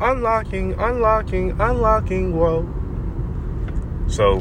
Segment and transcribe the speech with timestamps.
[0.00, 2.36] unlocking, unlocking, unlocking.
[2.36, 2.68] Whoa.
[4.08, 4.38] So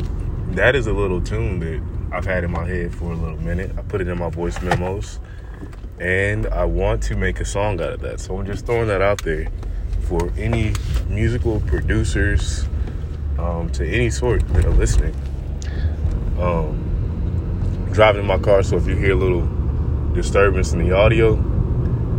[0.51, 3.71] that is a little tune that I've had in my head for a little minute.
[3.77, 5.19] I put it in my voice memos,
[5.99, 8.19] and I want to make a song out of that.
[8.19, 9.47] So I'm just throwing that out there
[10.01, 10.73] for any
[11.07, 12.65] musical producers
[13.37, 15.13] um, to any sort that are listening.
[16.39, 19.47] Um, driving in my car, so if you hear a little
[20.13, 21.33] disturbance in the audio,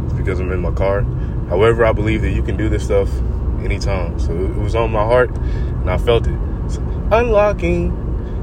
[0.04, 1.04] it's because I'm in my car.
[1.50, 3.10] However, I believe that you can do this stuff
[3.62, 4.18] anytime.
[4.18, 6.38] So it was on my heart, and I felt it.
[6.68, 6.80] So,
[7.12, 8.00] unlocking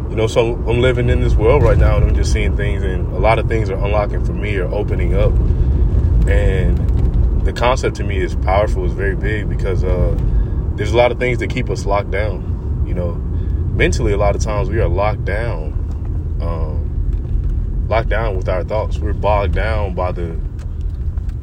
[0.10, 2.82] you know, so I'm living in this world right now and I'm just seeing things
[2.82, 5.34] and a lot of things are unlocking for me or opening up.
[6.30, 10.18] And the concept to me is powerful, it's very big because uh,
[10.76, 12.86] there's a lot of things that keep us locked down.
[12.88, 15.74] You know, mentally, a lot of times we are locked down,
[16.42, 18.98] um, locked down with our thoughts.
[18.98, 20.40] We're bogged down by the,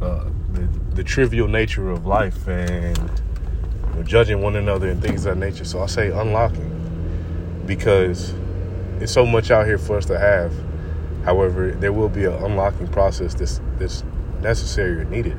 [0.00, 5.26] uh, the, the trivial nature of life and you know, judging one another and things
[5.26, 5.64] of that nature.
[5.64, 8.34] So I say unlocking because
[9.00, 10.52] it's so much out here for us to have.
[11.24, 14.04] However, there will be an unlocking process that's, that's
[14.40, 15.36] necessary or needed.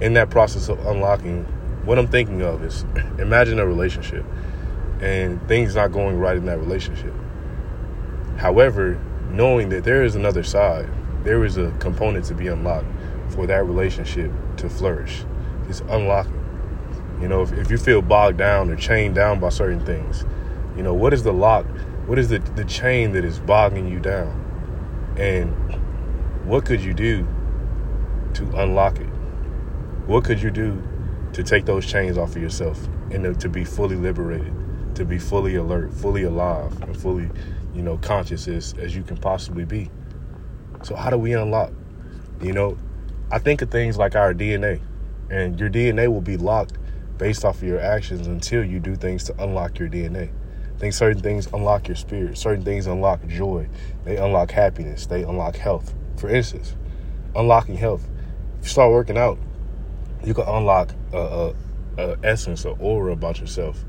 [0.00, 1.44] In that process of unlocking,
[1.84, 2.82] what I'm thinking of is
[3.18, 4.24] imagine a relationship
[5.00, 7.12] and things not going right in that relationship.
[8.38, 8.98] However,
[9.30, 10.88] knowing that there is another side,
[11.24, 12.86] there is a component to be unlocked
[13.30, 15.24] for that relationship to flourish.
[15.68, 16.34] It's unlocking.
[17.20, 20.24] You know, if, if you feel bogged down or chained down by certain things,
[20.76, 21.66] you know, what is the lock
[22.08, 24.32] what is the, the chain that is bogging you down?
[25.18, 25.52] And
[26.46, 27.28] what could you do
[28.32, 29.10] to unlock it?
[30.06, 30.82] What could you do
[31.34, 34.54] to take those chains off of yourself and to, to be fully liberated,
[34.94, 37.28] to be fully alert, fully alive, and fully,
[37.74, 39.90] you know, conscious as, as you can possibly be?
[40.82, 41.72] So, how do we unlock?
[42.40, 42.78] You know,
[43.30, 44.80] I think of things like our DNA,
[45.30, 46.78] and your DNA will be locked
[47.18, 50.30] based off of your actions until you do things to unlock your DNA.
[50.74, 52.38] I think certain things unlock your spirit.
[52.38, 53.68] Certain things unlock joy.
[54.04, 55.06] They unlock happiness.
[55.06, 55.94] They unlock health.
[56.16, 56.74] For instance,
[57.34, 58.08] unlocking health.
[58.60, 59.38] If you start working out,
[60.24, 61.54] you can unlock a, a,
[61.98, 63.84] a essence, or aura about yourself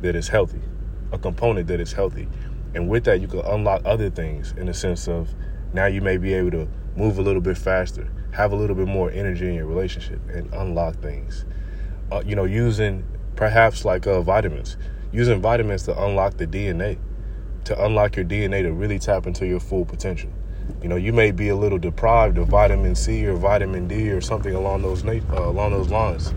[0.00, 0.62] that is healthy,
[1.12, 2.28] a component that is healthy,
[2.74, 5.28] and with that, you can unlock other things in the sense of
[5.72, 8.88] now you may be able to move a little bit faster, have a little bit
[8.88, 11.44] more energy in your relationship, and unlock things.
[12.10, 13.04] Uh, you know, using
[13.36, 14.76] perhaps like uh, vitamins
[15.12, 16.98] using vitamins to unlock the DNA,
[17.64, 20.30] to unlock your DNA to really tap into your full potential.
[20.82, 24.20] You know, you may be a little deprived of vitamin C or vitamin D or
[24.20, 26.34] something along those uh, along those lines,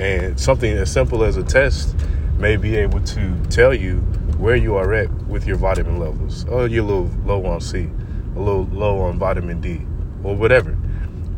[0.00, 1.94] and something as simple as a test
[2.38, 3.98] may be able to tell you
[4.38, 6.46] where you are at with your vitamin levels.
[6.48, 7.88] Oh, you're a little low on C,
[8.36, 9.82] a little low on vitamin D,
[10.22, 10.76] or whatever.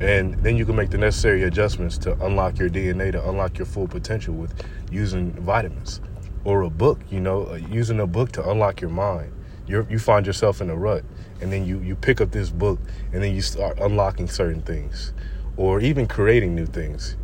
[0.00, 3.66] And then you can make the necessary adjustments to unlock your DNA, to unlock your
[3.66, 4.52] full potential with
[4.90, 6.00] using vitamins
[6.44, 9.32] or a book, you know, uh, using a book to unlock your mind.
[9.66, 11.04] you you find yourself in a rut,
[11.40, 12.80] and then you, you pick up this book,
[13.12, 15.12] and then you start unlocking certain things,
[15.56, 17.16] or even creating new things.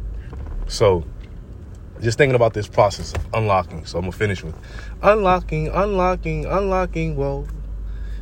[0.68, 1.04] So,
[2.00, 3.84] just thinking about this process of unlocking.
[3.86, 4.56] So I'm gonna finish with
[5.02, 7.16] unlocking, unlocking, unlocking.
[7.16, 7.46] Whoa.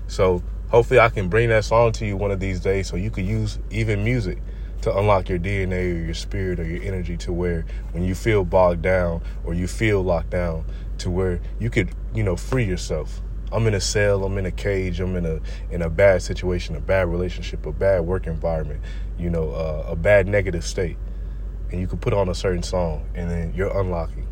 [0.07, 3.11] So hopefully I can bring that song to you one of these days, so you
[3.11, 4.39] could use even music
[4.83, 8.45] to unlock your DNA or your spirit or your energy to where when you feel
[8.45, 10.65] bogged down or you feel locked down,
[10.99, 13.21] to where you could, you know, free yourself.
[13.53, 15.41] I'm in a cell, I'm in a cage, I'm in a
[15.71, 18.81] in a bad situation, a bad relationship, a bad work environment,
[19.19, 20.97] you know, uh, a bad negative state.
[21.71, 24.27] And you could put on a certain song and then you're unlocking.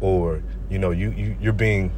[0.00, 1.92] Or, you know, you, you you're being,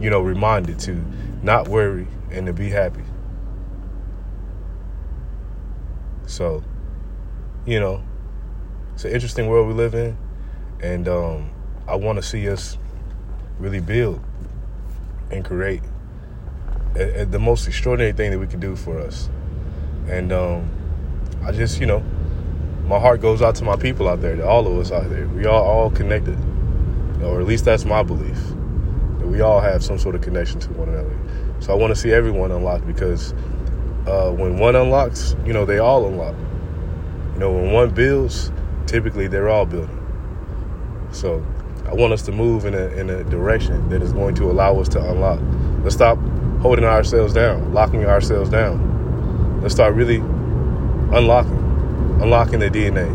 [0.00, 1.04] you know, reminded to
[1.42, 3.04] not worry and to be happy.
[6.26, 6.62] So,
[7.66, 8.02] you know,
[8.94, 10.16] it's an interesting world we live in,
[10.80, 11.50] and um,
[11.86, 12.76] I want to see us
[13.58, 14.20] really build
[15.30, 15.82] and create
[16.96, 19.30] a, a, the most extraordinary thing that we can do for us.
[20.08, 20.70] And um,
[21.44, 22.02] I just, you know,
[22.84, 25.28] my heart goes out to my people out there, to all of us out there.
[25.28, 26.38] We are all connected,
[27.22, 28.38] or at least that's my belief.
[29.18, 31.16] That we all have some sort of connection to one another.
[31.60, 33.32] So I want to see everyone unlocked because
[34.06, 36.34] uh, when one unlocks, you know, they all unlock.
[37.34, 38.50] You know, when one builds,
[38.86, 39.94] typically they're all building.
[41.12, 41.44] So
[41.86, 44.78] I want us to move in a, in a direction that is going to allow
[44.78, 45.40] us to unlock.
[45.82, 46.18] Let's stop
[46.60, 49.60] holding ourselves down, locking ourselves down.
[49.62, 51.56] Let's start really unlocking,
[52.20, 53.08] unlocking the DNA,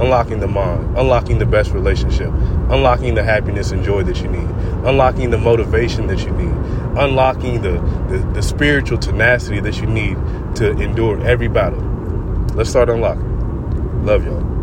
[0.00, 2.30] unlocking the mind, unlocking the best relationship,
[2.72, 4.48] unlocking the happiness and joy that you need,
[4.86, 6.54] unlocking the motivation that you need,
[6.98, 7.72] unlocking the,
[8.08, 10.16] the, the spiritual tenacity that you need
[10.56, 11.80] to endure every battle.
[12.54, 14.04] Let's start unlocking.
[14.04, 14.61] Love y'all.